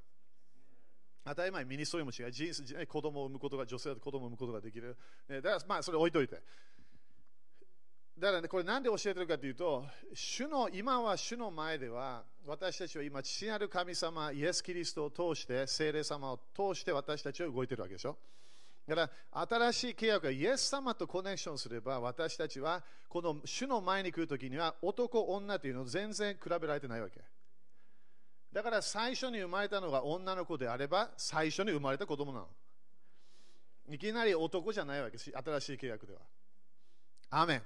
[1.24, 2.30] 当たり前、ミニストリーも違う。
[2.30, 4.96] 人生子供を産むことが、女性だと子供を産むことができる。
[5.28, 6.40] ね、だからまあそれ置いといて。
[8.18, 18.16] だからね、これなんで教えてるかというと、主の、今は主の前では、私たちは今、父なる神様、イエス・キリストを通して、聖霊様を通して私たちは動いてるわけでしょ。
[18.86, 27.20] だから新しい契約はイエス様とコネクションすれば私たちはこの主の前に来るときには男、女というのを全然比べられてないわけ。
[28.52, 32.48] だから最初に生まれたのが女の子であれば最初に生まれた子供なの。
[33.88, 36.20] いきなり男じゃないわけです、新しい契約では。
[37.30, 37.62] アーメン。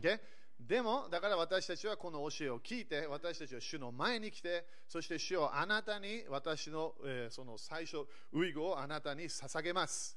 [0.00, 0.20] Okay?
[0.60, 10.16] でも、だから私たちはこの教えを聞いて、私たちは主の前に来て、そして主をあなたに、私の、えー、その最初、ウイゴをあなたに捧げます。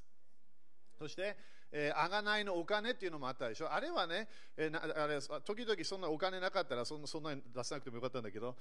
[0.98, 1.36] そして、
[1.72, 3.72] えー、あがないのお金っていうのもあったでしょ？
[3.72, 8.56] あれはね、えー、あれ時々そんなお金なかったらそんなそんなに出さなくてもよかったんだけど、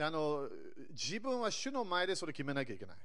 [0.00, 0.48] あの
[0.90, 2.96] 自分は主の前でそれ決めなきゃいけない。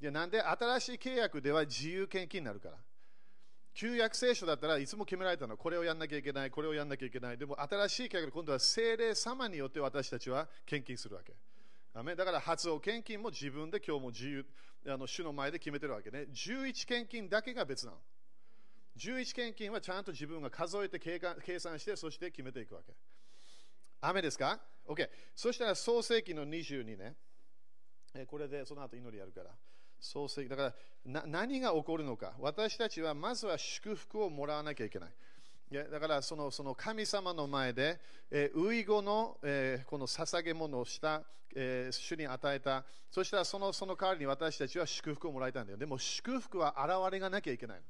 [0.00, 2.76] いやなんで新しい契約では自由献金になるから。
[3.76, 5.56] 旧約聖書だったらいつも決められたの。
[5.56, 7.36] これをやんなきゃいけない、これをやんなきゃいけない。
[7.36, 11.34] でも新しい契約で今度は聖霊様によって私たちは献金するわけ。
[12.14, 14.46] だから発音献金も自分で今日も自由
[14.86, 16.26] あの主の前で決めてるわけね。
[16.32, 17.98] 11献金だけが別なの。
[18.98, 21.18] 11献金はちゃんと自分が数えて計
[21.58, 22.94] 算して、そして決めていくわけ。
[24.00, 25.08] 雨ですか ?OK。
[25.34, 27.16] そしたら創世紀の22ね。
[28.26, 29.50] これでその後祈りやるから。
[29.98, 32.34] 創世記だからな何が起こるのか。
[32.38, 35.10] 私たちはまずは祝福をもらわなきゃいけない。
[35.70, 37.98] いやだからそのその神様の前で、
[38.30, 41.22] えー、ウイゴの、えー、この捧げ物をした、
[41.56, 45.78] えー、主に与えた、そしたらそのその代わりに私たちは祝福をもらいたいんだよ。
[45.78, 47.84] でも祝福は現れがなきゃいけないの。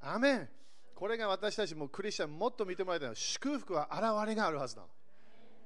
[0.00, 0.48] アメン
[0.94, 3.14] これが私たちもクリスチャンもっと見てもらいたいの。
[3.14, 4.82] 祝福は現れがあるはずだ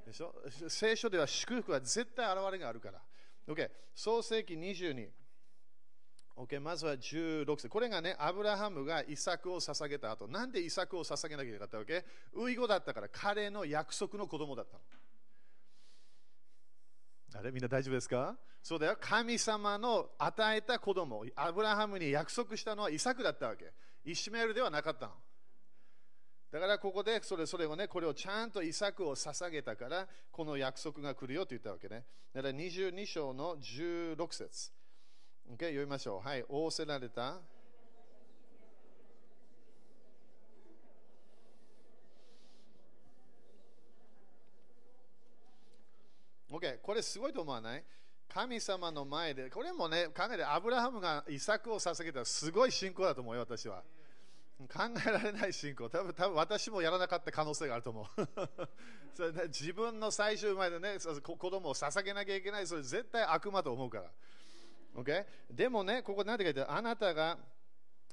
[0.06, 0.34] でしょ？
[0.68, 3.00] 聖書では祝福は絶対現れがあるから。
[3.48, 5.08] OK、創世紀22。
[6.36, 7.68] OK、まずは16節。
[7.68, 11.78] これがね、アブラハムがイサクを捧げた後、なんでイサクを捧げなきゃいけなかった？
[11.78, 14.74] わけウイゴだったから、彼の約束の子供だった
[17.36, 17.40] の。
[17.40, 17.50] あれ？
[17.50, 18.36] みんな大丈夫ですか？
[18.62, 18.96] そうだよ。
[19.00, 23.72] 神様の与えた子供、アブラハムに約束したのはイサクだったわけ。
[24.04, 25.12] イシメールではなかったの。
[26.52, 32.04] だからここでそれそれをね、これをちゃんとイサクを捧げたから、この約束が来るよと言ったわけね。
[32.32, 34.70] だから22章の16節。
[35.50, 36.26] OK 読みましょう。
[36.26, 37.40] はい、仰せられた。
[46.50, 47.84] OK、これすごいと思わない？
[48.28, 53.82] 神様の前で、これもね、考えて、アブラハムがイサクを捧げたらすごい信仰だと思うよ、私は。
[54.58, 58.28] 考えられない信仰、多分多分私もやらなかった可能性があると思う。
[59.48, 64.10] 自分の最終までね、子供を捧げなきゃいけない、それ絶対悪魔と思うから。
[64.94, 65.24] Okay?
[65.50, 66.72] でもね、ここ何て書いてある？
[66.72, 67.36] あなたが、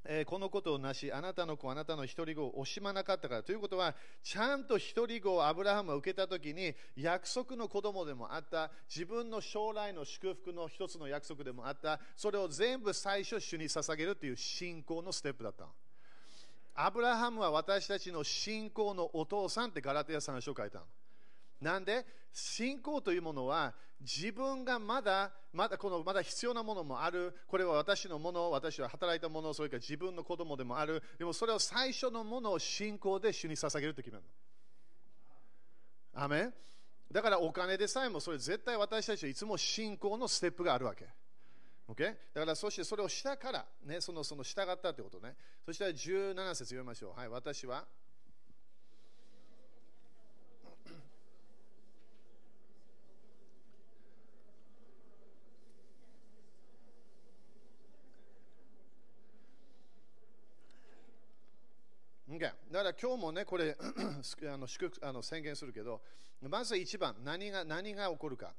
[0.04, 3.44] えー、このことをなし、あなたの子、あなたの一人子を惜しまなかったから。
[3.44, 15.68] ということは、ちゃんと一人子をアブラハムが受けたときに、約束の子供でもあった、自分の将来の祝福の一つの約束でもあった、それを全部最初主に捧げるという信仰のステップだった。
[16.84, 20.86] アブラハムは私たちの信仰のお父さんってガラテヤ3書書いたの。
[21.62, 27.36] なんで信仰というものは自分がまだまだこのまだ必要なものもある。
[27.48, 31.04] これは私のもの私は働いたものそれから自分の子供でもある。
[31.20, 34.24] でもそれを最初のものを信仰で主に捧げると決める
[36.16, 36.24] の。
[36.24, 36.50] アメ
[37.12, 41.06] だからお金でさえもそれ絶対私たちはいつも信仰のステップがあるわけ。
[41.92, 42.16] Okay?
[42.34, 45.36] だからそしてそれをしたから、ね、そのその従ったということね。
[45.66, 47.20] そしたら17節読みましょう。
[47.20, 47.86] はい、私は
[62.34, 62.40] Okay、
[62.72, 63.76] だから今日もね、これ
[64.50, 66.02] あの祝あの宣言するけど、
[66.42, 68.54] まず一番何が、何が起こるか。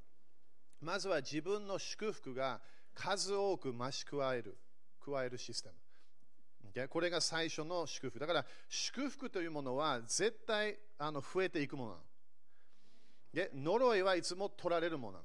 [0.82, 2.60] まずは自分の祝福が
[2.94, 4.56] 数多く増し加える、
[5.04, 6.88] 加えるシステム。
[6.88, 8.18] これが最初の祝福。
[8.18, 12.02] だから祝福というものは絶対あの増えていくものなの。
[13.34, 15.24] で呪いはいつも取られるものな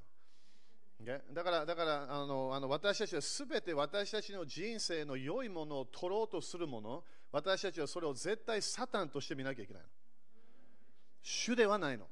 [1.32, 9.88] だから、だからあのあの私たちはすべて私たちの人生の良いものを取ろうとするもの、私たちはそれを絶対サタンとして見なきゃいけないの。
[11.22, 12.08] 主ではないの。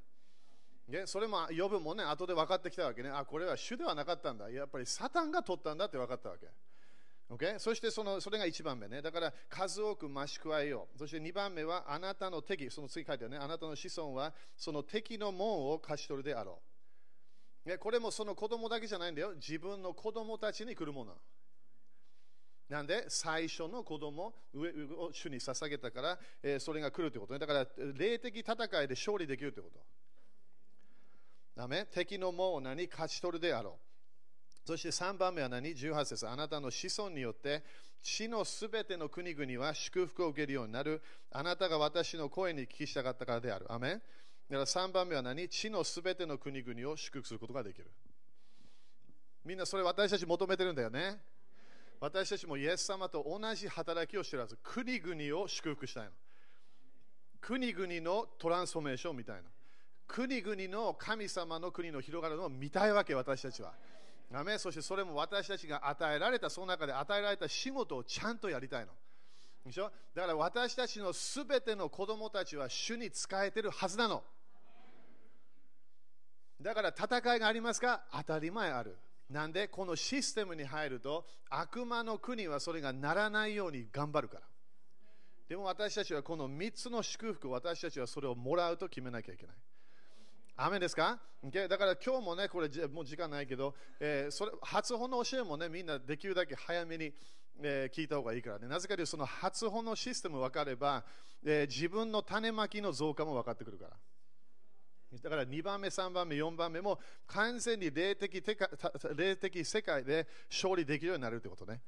[1.06, 3.10] それも呼ぶもね、後で分かってきたわけね。
[3.10, 4.48] あ、これは主ではなかったんだ。
[4.50, 6.46] やっぱりサタンが取ったんだって分かったわけ。
[7.28, 7.58] Okay?
[7.58, 9.02] そしてそのそれが1番目ね。
[9.02, 10.98] だから数多く増し加えよう。
[10.98, 13.38] そして2番目はあなたの敵、その次書いてあるね。
[13.38, 16.60] あなたの子孫はその敵の門を勝ち取るであろ
[17.66, 17.68] う。
[17.68, 19.34] ねこれもその子供だけじゃないんだよ。
[19.34, 21.16] 自分の子供たちに来るもの。
[22.68, 27.38] なんで、最初の子供を主に捧げたから、えー、それが来るということね。
[27.38, 29.95] だから、霊的戦いで勝利できるということ。
[31.56, 31.86] ダメ？
[31.86, 34.66] 敵の門を何勝ち取るであろう。
[34.66, 37.62] そして3番目は何 ?18 節あなたの子孫によって、
[38.02, 41.02] 地のすべての国々は祝福を受けるようになる。
[41.32, 43.72] あなたが私の声に聞き従ったからである。
[43.72, 44.02] アメン
[44.50, 45.48] だから3番目は何？
[45.48, 47.90] 地のすべての国々を祝福することができる。
[49.44, 51.16] みんなそれ私たち求めてるんだよね。
[52.00, 54.58] 私たちもイエス様と同じ働きをしてるはず。
[54.62, 56.10] 国々を祝福したいの。
[57.40, 59.42] 国々のトランスフォーメーションみたいな。
[60.06, 63.72] 国々の神様の国の広がるのを見たいわけ、私たちは。
[64.32, 68.92] アメそしてそれも私たちが与えられた、その中で与えられた仕事をちゃんとやりたいの。
[69.64, 69.90] でしょ？
[70.14, 74.22] だから私たちのすべての子供たちは主に仕えてるはずなの。
[76.60, 78.02] だから戦いがありますか？
[78.12, 78.96] 当たり前ある。
[79.28, 79.68] なんで？
[79.68, 84.42] このシステムに入ると悪魔の国はそれがならないように頑張るから。
[85.48, 89.56] でも私たちはこの3つの祝福、私たちはそれをもらうと決めなきゃいけない。
[90.58, 91.68] アメですか、okay?
[91.68, 97.12] だから今日もね、これもう時間ないけど、えー、それ発音の教えもね、みんなできるだけ早めに、
[97.62, 98.66] えー、聞いた方がいいからね。
[98.66, 101.04] なぜかというと、その発音のシステム分かれば、
[101.44, 103.96] えー、自分の種まきの増加も分かってくるから。
[105.22, 108.70] だから2番目、3番目、4番目も完全に霊的てか
[109.14, 111.82] 霊的世界で勝利できるようになるということね。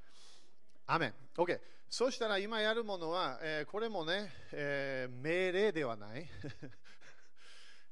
[0.87, 1.15] アメン。
[1.37, 1.59] OK。
[1.89, 6.29] そしたら今やるものは、えーこれもね、えー命令ではない。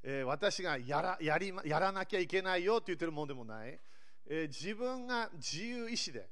[0.09, 3.79] えー私がやらやりやらなきゃいけないよって言ってるものでもない。
[4.29, 6.29] えー自分が自由意志で、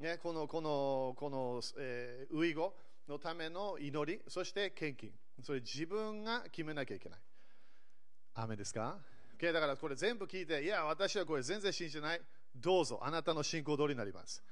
[0.00, 2.74] ね、このこのこの、えー、ウイゴ
[3.06, 5.12] のための祈り、そして献金。
[5.42, 7.18] それ自分が決めなきゃいけない。
[8.34, 8.96] アメですか、
[9.38, 9.52] okay?
[9.52, 12.20] だからこれ全部聞いて、いや、私はこれ全然信じない。
[12.54, 14.42] どうぞ、あなたの信仰通りになります。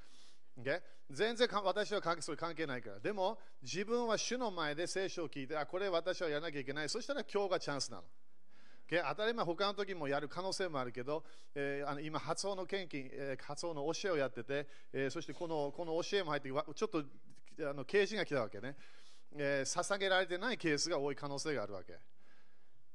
[0.59, 0.83] Okay?
[1.11, 3.01] 全然か私は関係それ関係ないから。
[3.01, 6.89] でも、自分は主の前で聖書を聞いて、あ、これ私はやらなきゃいけない。
[6.89, 8.05] そしたら今日がチャンスなの。
[8.99, 11.23] 当たり前、他の時もやる可能性もあるけど、
[11.55, 17.05] えーあの今、発音の献金、えー発音の教えをやってて、えーそしてこのこの教えも入ってちょっと
[17.61, 18.77] あの啓示が来たわけね、
[19.37, 21.95] えー捧げられてないケースが多い可能性があるわけ。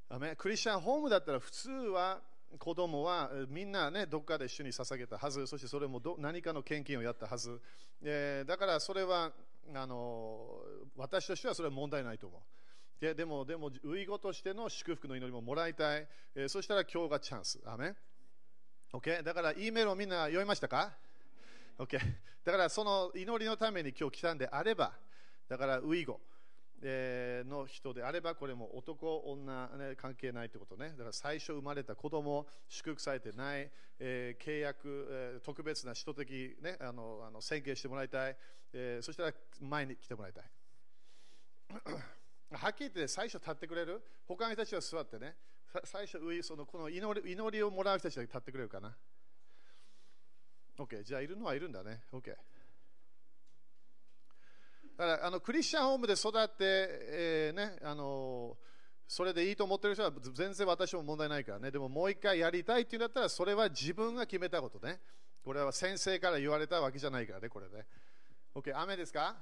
[0.10, 0.36] アメン。
[0.36, 2.20] クリスチャンホームだったら普通は
[2.60, 5.48] 子供はみんなねどっかで主に捧げたはず。
[5.48, 7.60] そしてそれもど何かの献金をやったはず、
[8.04, 9.32] えーだからそれは
[9.74, 10.62] あの
[10.96, 12.42] 私としてはそれは問題ないと思う。
[13.00, 17.60] ででもでもウイゴとしての祝福の祈りももらいたい、えーそしたら今日がチャンス。
[17.66, 17.96] アメン。
[18.94, 20.94] OK だから E メールをみんな読みましたか
[21.78, 22.00] ？OK
[22.44, 24.94] だからその祈りのために今日来たんであれば
[25.50, 26.20] だからウイゴ。
[26.82, 30.90] えーの人であれば、これも男、女、ね、関係ないってことね。
[30.90, 38.38] だから最初生まれた子供、祝福されてない、えー契約、えー特別な使徒的、ね、あのあの宣言してもらいたい、
[38.74, 40.44] えそしたら前に来てもらいたい。
[42.52, 44.02] はっきり言って最初立ってくれる？
[44.28, 45.36] 他の人たちは座ってね。
[45.84, 48.96] 最初上そのこの祈り祈りをもらう人たちだけ立ってくれるかな。
[50.78, 52.02] OK、じゃあいるのはいるんだね。
[52.14, 52.34] OK。
[54.98, 58.56] だからあのクリスチャンホームで育って、えーね、あの
[59.08, 65.00] それでいいと思ってる人は全然私も問題ないからね、でももう一回やりたいっていうんだったら、それは自分が決めたことね。
[65.44, 67.86] これは先生から言われたわけじゃないからね、これね。
[68.56, 69.36] OK、雨ですか？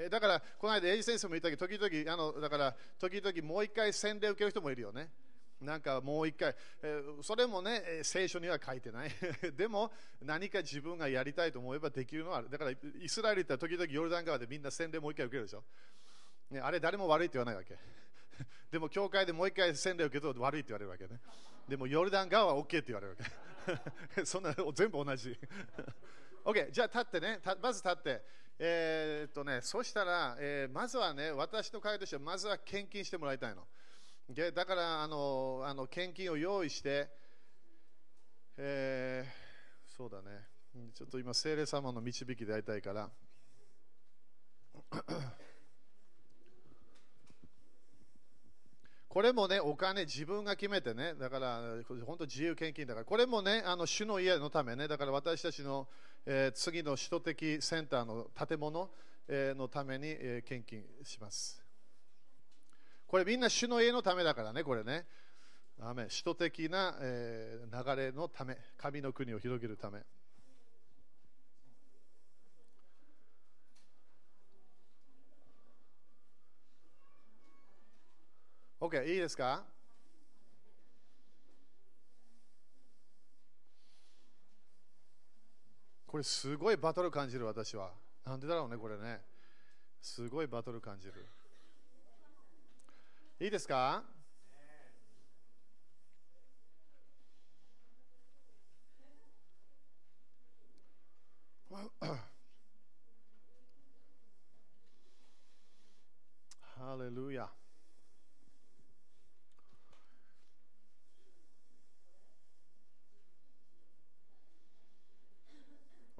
[0.00, 5.10] えだから、この間、エイジ先生も言ったけど、時々、あのだから、時々もう一回洗礼を受ける人もいるよね。
[5.60, 9.10] なんかもう一回、えそれもね、聖書には書いてない。
[9.56, 9.90] でも、
[10.22, 12.50] 何か自分がやりたいと思えばできるのはある。
[12.50, 15.64] だから、イスラエル行ったら時々ヨルダン川でみんな洗礼もう一回受けるでしょ。
[16.50, 17.76] ね、あれ、誰も悪いって言わないわけ。
[18.70, 21.20] でも、教会でもう一回洗礼を受けると悪いって言われるわけね。
[21.66, 24.22] でも、ヨルダン川は OK って言われるわけ。
[24.24, 25.36] そんな、全部同じ。
[26.44, 28.38] OK、じゃあ立ってね、まず立って。
[28.60, 33.66] えーっとね、そしたら、えーまずはね、私の会としては、まずは献金してもらいたいの。
[34.28, 37.08] でだからあのあの献金を用意して、
[38.56, 39.48] えー
[39.96, 40.46] そうだね、
[40.94, 43.10] ちょっと今、聖霊様の導きでやりたいから。
[49.08, 51.60] これもね、お金自分が決めてね、だから
[52.06, 55.88] 本当自由献金だから、これもね、あの主の家のためね、だから私たちの、
[56.30, 58.90] えー次の首都的センターの建物、
[59.28, 61.64] えーのために、えー献金します。
[63.06, 65.06] これみんな主の家のためだからね、これね。
[65.80, 70.02] アーメン首都的な、えー流れのため、神の国を広げるため。
[78.80, 79.77] OK、いいですか？
[86.08, 87.92] これすごいバトル感じる私は。
[88.24, 89.20] なんでだろうね、これね。
[90.00, 91.26] すごいバトル感じる。
[93.40, 94.02] いいですか
[106.78, 107.57] ハレルヤ。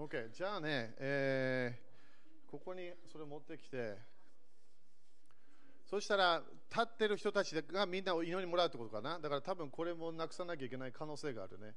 [0.09, 3.94] OK、じゃあね、えーここにそれ持ってきて、
[5.85, 9.18] そしたら、立ってる人たちがみんなお祈りもらうってことかな。
[9.18, 11.75] だから多分これもなくさなきゃいけない可能性があるね。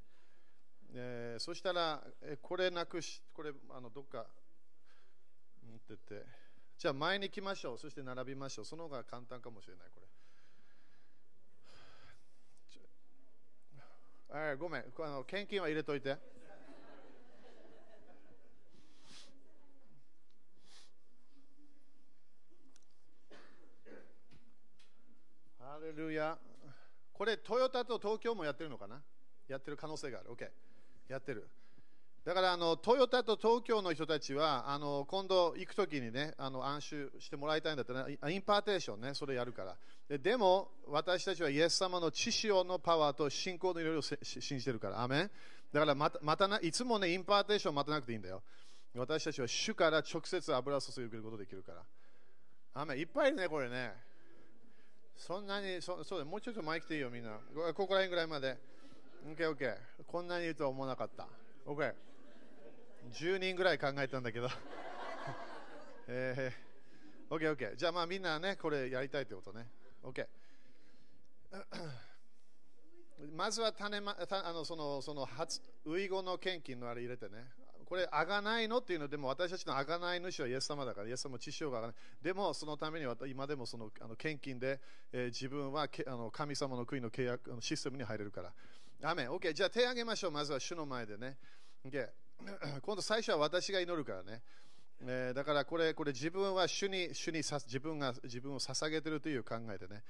[0.94, 4.26] えーそしたら、えこれなくし、これ、あのどっか
[5.70, 6.26] 持ってって、
[6.78, 7.78] じゃあ前に来ましょう。
[7.78, 8.66] そして並びましょう。
[8.66, 10.08] その方が簡単かもしれない、これ。
[14.58, 16.16] ごめん、あの献金は入れといて。
[25.72, 26.38] ハルヤ。
[27.14, 29.02] これ、トヨタと東京もやってるのかな？
[29.48, 30.30] やってる可能性がある。
[30.32, 30.50] OK。
[31.08, 31.48] やってる。
[32.24, 39.76] だからあの、トヨタと東京の人たちは、あの今度行くときにね、あの安心してもらいたいんだったら、イインパーテーションね、それやるから。
[40.08, 45.02] ででも、私たちはイエス様の知識のパワーと信仰のいろいろ信じてるから。
[45.02, 45.32] アメン
[45.74, 48.44] だからまたまたな、いつもね、 impartation 待たなくていいんだよ。
[48.96, 51.82] 私たちは主から直接油注ぎ受けることができるから。
[52.76, 53.94] 雨いっぱいいるね、これね。
[55.22, 57.38] そんなに、そそうだもうちょっと前来ていいよ、みんな。
[57.76, 58.58] ここら辺ぐらいまで。
[59.38, 59.78] OK、OK。
[60.08, 61.28] こんなにいるとは思わなかった。
[61.68, 61.94] OK。
[63.14, 64.50] 10人ぐらい考えたんだけど。
[66.10, 67.76] えー、OK、OK。
[67.76, 69.70] じゃあまあみんなね、これやりたいってことね。
[70.02, 70.28] OK。
[73.36, 77.46] まずは種ま、たあのそのその初ウイゴの献金のあれ入れてね。
[77.92, 81.96] これ、あがないのっていうのでも、私たちのあがない主はイエス様だから、イエス様も知識があがない。
[82.22, 84.80] でも、そのためには今でもそのあの献金で、
[85.12, 88.54] えー、自分はけあの神様の国の契約のシステムに入れるから。
[89.04, 89.30] アメン。
[89.30, 89.52] OK。
[89.52, 90.32] じゃあ手を挙げましょう。
[90.32, 91.36] まずは主の前でね。
[91.86, 92.08] OK。
[92.82, 94.42] 今度最初は私が祈るからね。
[95.02, 100.02] えー、だからこれ、これ自分は主に、主にさ自分が自分を捧げてるという考えでね。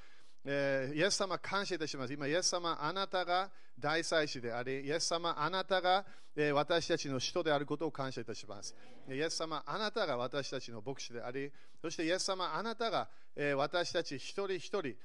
[0.44, 2.14] えー、イエス様感謝いたします。
[2.14, 8.76] 今、イエス様あなたが大祭司であり、イエス様あなたが、えー、私たちの使徒であることを感謝いたします。
[9.10, 13.08] イエス様あなたが私たちの牧師であり、そしてイエス様あなたが、
[13.56, 14.96] 私たち一人一人、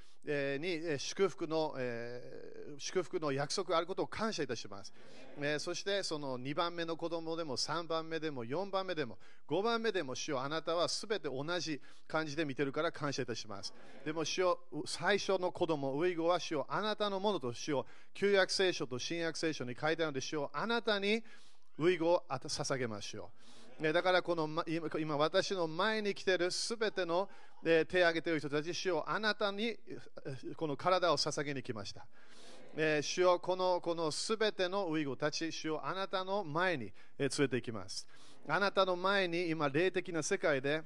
[0.58, 1.76] に祝福の、
[2.78, 4.92] 祝福の約束があることを感謝いたします。
[5.58, 9.18] そしてその2番目の子供でも3番目でも4番目でも
[9.48, 13.72] 5番目でも主よあなたはすべて同じ感じで見てるから感謝いたします。
[14.04, 21.22] でも主よ最初の子供ウイゴは主よあなたのものと主よ旧約聖書と新約聖書に書いてあるので主よあなたに
[21.78, 23.30] ウイゴを捧げましょ
[23.80, 23.92] う。
[23.92, 24.48] だからこの
[24.98, 27.28] 今私の前に来ているすべての
[27.66, 29.76] 手を挙げている人たち、主よあなたに
[30.56, 32.06] この体を捧げに来ました。
[32.76, 38.06] えー、主よこのすべてのウイゴたち、主よあなたの前に、連れて行きます。
[38.46, 40.82] あなたの前に今、霊的な世界で、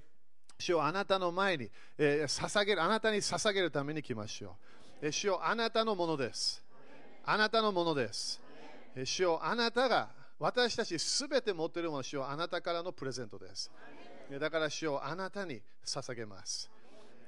[0.58, 4.56] 主よあなたの前に、えー、捧げる、あなたに捧げるために来ましょ
[5.02, 5.06] う。
[5.06, 6.64] えー、主よあなたのものです。
[7.24, 8.40] あなたのものです。
[8.94, 10.08] えー、主よあなたが
[10.38, 13.70] 私たちすべて持っているもの、主よあなたからのプレゼントです。
[14.38, 16.70] だから主をあなたに捧げます。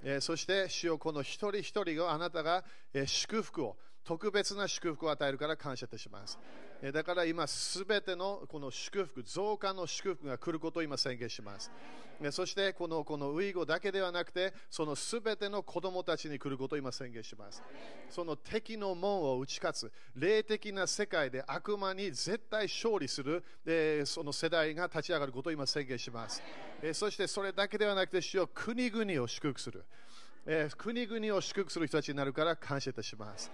[0.04, 6.38] えー、そして主をこの一人一人があなたが、えー、祝福を特別な祝福を与えるから感謝いたします。
[6.92, 11.70] だから今、すべてのこの祝福、増加の祝福が来ることを今宣言します。
[12.30, 17.62] そしてこのこのウイゴだけではなくて、そのすべての子供たちに来ることを今宣言します。
[18.10, 23.44] その敵の門を打ち勝つ、霊的な世界で悪魔に絶対勝利する、
[24.04, 26.42] その世代が立ち上がることを今宣言します。
[26.94, 29.84] そしてそれだけではなくて、主よ国々を祝福する。
[30.76, 33.50] 国々を祝福する人たちになるから感謝いたします。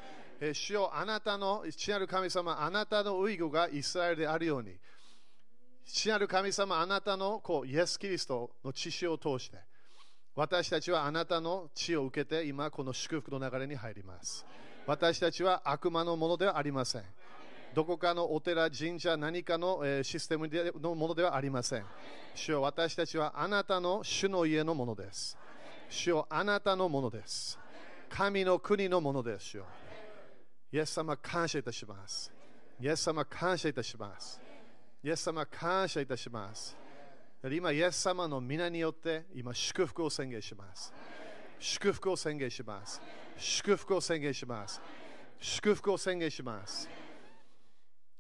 [0.55, 4.77] 主よあなたの父なる神様、あなたのウイゴがイスラエルであるように、
[5.85, 9.59] 父なる神様、あなたのこうイエス・キリストの血潮を通して、
[10.35, 14.47] 私たちはあなたの血を受けて、今この祝福の流れに入ります。
[14.87, 17.05] 私たちは悪魔のものではありません。
[17.75, 20.49] どこかのお寺、神社、何かのシステム
[20.81, 21.85] のものではありません。
[22.35, 25.37] 主よ私たちはあなたの主の家のものです。
[25.89, 27.59] 主よあなたのものです。
[28.09, 29.57] 神の国のものです。
[29.57, 29.65] よ
[30.71, 32.31] イエス様感謝いたします。
[32.81, 34.41] イエス様感謝いたします。
[35.03, 36.77] イエス様感謝いたします。
[37.51, 40.93] 今、イエス様の皆によって今、祝福を宣言します。
[41.59, 43.01] 祝福を宣言します。
[43.37, 44.81] 祝福を宣言します。
[45.41, 46.89] 祝福を宣言します。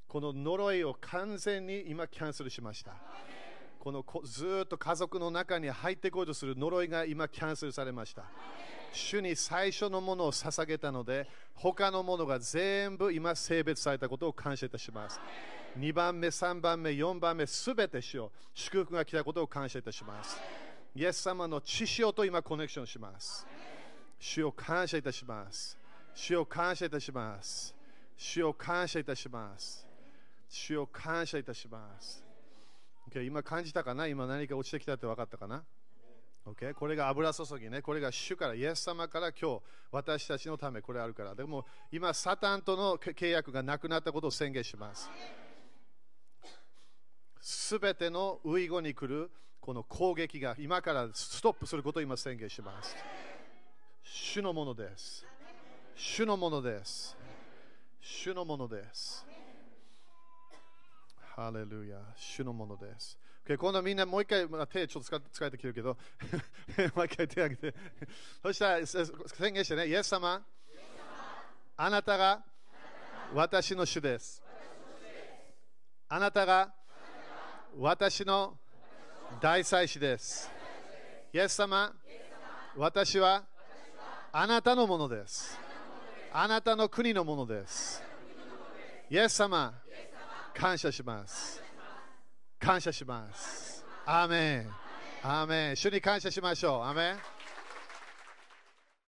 [0.06, 2.94] この呪いを完全に今キャンセルしました。
[3.78, 8.24] このずっと家族の中に入ってこようとする呪いが今キャンセルされました。
[8.92, 15.20] 主に最初のものを捧げたので、他のものが全部今性別されたことを感謝いたします。
[15.78, 20.40] 2番目、3番目、4番目、すべて主を祝福が来たことを感謝いたします。
[20.94, 23.46] イエス様の血潮と今コネクションします。
[24.18, 25.78] 主を感謝いたします。
[26.14, 27.74] 主を感謝いたします。
[28.16, 29.86] 主を感謝いたします。
[30.48, 32.27] 主を感謝いたします。
[33.24, 34.06] 今感じたかな？
[34.06, 35.64] 今何か落ちてきたって分かったかな
[36.46, 36.74] ？Okay?
[36.74, 37.82] これが油注ぎね。
[37.82, 41.34] これが主から、イエス様から今日、私たちのためこれあるから。
[41.34, 45.11] でも、今、サタンとの契約がなくなったことを宣言します。
[47.40, 49.30] すべてのウイゴに来る
[49.61, 52.96] この攻撃が今からストップすることを今宣言します。
[54.02, 55.26] 主のものです。
[55.94, 57.16] 主のものです。
[58.00, 59.26] 主のものです。
[61.39, 61.99] ハレルヤ。
[62.16, 63.16] 主のものです。
[63.47, 65.97] Okay、今度はみんなもう一回、手ちょっと使って使えてきてるけど、
[66.97, 67.78] もう一回手を挙げて。
[68.43, 70.45] そしたら宣言してね、イエス様、
[71.76, 72.43] あなたが
[73.32, 74.43] 私の主です。
[76.09, 76.74] あなたが
[77.76, 78.59] 私の
[79.41, 80.51] 大祭司です。
[81.32, 81.95] イエス様、
[82.76, 83.45] 私は
[84.32, 85.57] あなたのものです。
[86.32, 88.03] あなたの国のものです。
[89.09, 89.80] イエス様、
[90.59, 91.62] 感謝します。
[92.59, 93.84] 感謝します。
[94.04, 94.70] アーメン。
[95.22, 95.76] アーメン。
[95.76, 96.82] 主に感謝しましょう。
[96.82, 97.38] アーメン。